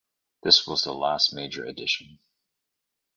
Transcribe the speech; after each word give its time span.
This 0.41 0.65
was 0.65 0.81
the 0.81 0.95
last 0.95 1.31
major 1.31 1.63
addition. 1.63 2.17